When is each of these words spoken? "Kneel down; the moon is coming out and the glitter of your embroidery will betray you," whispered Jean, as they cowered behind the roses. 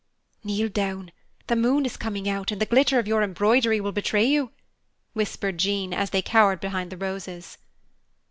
"Kneel 0.43 0.67
down; 0.69 1.11
the 1.45 1.55
moon 1.55 1.85
is 1.85 1.95
coming 1.95 2.27
out 2.27 2.51
and 2.51 2.59
the 2.59 2.65
glitter 2.65 2.97
of 2.97 3.07
your 3.07 3.21
embroidery 3.21 3.79
will 3.79 3.91
betray 3.91 4.25
you," 4.25 4.49
whispered 5.13 5.59
Jean, 5.59 5.93
as 5.93 6.09
they 6.09 6.23
cowered 6.23 6.59
behind 6.59 6.89
the 6.91 6.97
roses. 6.97 7.59